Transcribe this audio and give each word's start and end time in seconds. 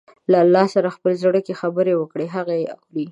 له 0.31 0.37
الله 0.45 0.65
سره 0.73 0.87
په 0.89 0.93
خپل 0.97 1.13
زړه 1.23 1.39
کې 1.45 1.59
خبرې 1.61 1.93
وکړئ، 1.97 2.27
هغه 2.35 2.53
يې 2.61 2.67
اوري. 2.75 3.05